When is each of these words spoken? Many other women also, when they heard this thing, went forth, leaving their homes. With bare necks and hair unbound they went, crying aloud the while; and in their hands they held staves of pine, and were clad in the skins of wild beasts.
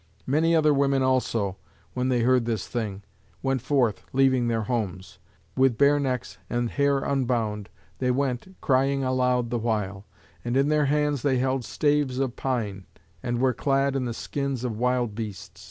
Many 0.25 0.55
other 0.55 0.73
women 0.73 1.03
also, 1.03 1.57
when 1.93 2.09
they 2.09 2.21
heard 2.21 2.45
this 2.45 2.67
thing, 2.67 3.03
went 3.43 3.61
forth, 3.61 4.03
leaving 4.13 4.47
their 4.47 4.63
homes. 4.63 5.19
With 5.55 5.77
bare 5.77 5.99
necks 5.99 6.39
and 6.49 6.71
hair 6.71 7.01
unbound 7.03 7.69
they 7.99 8.09
went, 8.09 8.55
crying 8.61 9.03
aloud 9.03 9.51
the 9.51 9.59
while; 9.59 10.07
and 10.43 10.57
in 10.57 10.69
their 10.69 10.85
hands 10.85 11.21
they 11.21 11.37
held 11.37 11.63
staves 11.63 12.17
of 12.17 12.35
pine, 12.35 12.87
and 13.21 13.37
were 13.37 13.53
clad 13.53 13.95
in 13.95 14.05
the 14.05 14.13
skins 14.15 14.63
of 14.63 14.75
wild 14.75 15.13
beasts. 15.13 15.59